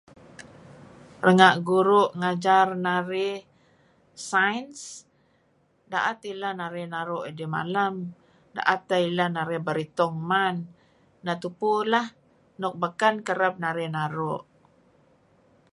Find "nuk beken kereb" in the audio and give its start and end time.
12.61-13.53